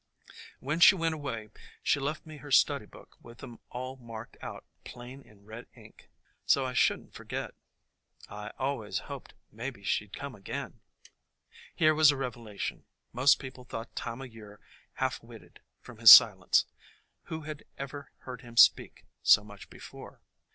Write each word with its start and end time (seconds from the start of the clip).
"When 0.59 0.79
she 0.79 0.95
went 0.95 1.13
away 1.13 1.51
she 1.83 1.99
left 1.99 2.25
me 2.25 2.37
her 2.37 2.49
study 2.49 2.87
book 2.87 3.17
with 3.21 3.43
'em 3.43 3.59
all 3.69 3.97
marked 3.97 4.35
out 4.41 4.65
plain 4.83 5.21
in 5.21 5.45
red 5.45 5.67
ink, 5.75 6.09
so 6.43 6.65
I 6.65 6.73
should 6.73 7.01
n't 7.01 7.13
forget. 7.13 7.53
I 8.27 8.47
've 8.47 8.53
always 8.57 8.97
hoped 9.11 9.35
maybe 9.51 9.83
she 9.83 10.07
'd 10.07 10.17
come 10.17 10.33
again!" 10.33 10.79
Here 11.75 11.93
was 11.93 12.09
a 12.09 12.17
revelation! 12.17 12.85
Most 13.13 13.37
people 13.37 13.63
thought 13.63 13.95
Time 13.95 14.21
o' 14.21 14.25
Year 14.25 14.59
half 14.93 15.21
witted, 15.21 15.59
from 15.81 15.99
his 15.99 16.09
silence. 16.09 16.65
Who 17.25 17.41
had 17.41 17.63
ever 17.77 18.11
heard 18.21 18.41
him 18.41 18.57
speak 18.57 19.05
so 19.21 19.43
much 19.43 19.69
before 19.69 20.23